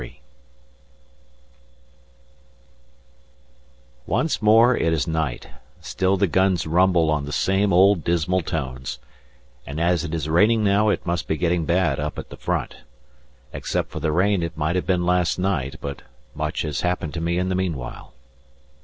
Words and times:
Once 4.07 4.41
more 4.41 4.75
it 4.75 4.91
is 4.93 5.05
night, 5.07 5.49
still 5.79 6.17
the 6.17 6.25
guns 6.25 6.65
rumble 6.65 7.11
on 7.11 7.25
the 7.25 7.31
same 7.31 7.71
old 7.71 8.03
dismal 8.03 8.41
tones, 8.41 8.97
and 9.63 9.79
as 9.79 10.03
it 10.03 10.15
is 10.15 10.27
raining 10.27 10.63
now 10.63 10.89
it 10.89 11.05
must 11.05 11.27
be 11.27 11.37
getting 11.37 11.65
bad 11.65 11.99
up 11.99 12.17
at 12.17 12.29
the 12.31 12.35
front. 12.35 12.77
Except 13.53 13.91
for 13.91 13.99
the 13.99 14.11
rain 14.11 14.41
it 14.41 14.57
might 14.57 14.75
have 14.75 14.87
been 14.87 15.05
last 15.05 15.37
night, 15.37 15.75
but 15.79 16.01
much 16.33 16.63
has 16.63 16.81
happened 16.81 17.13
to 17.13 17.21
me 17.21 17.37
in 17.37 17.49
the 17.49 17.55
meanwhile. 17.55 18.15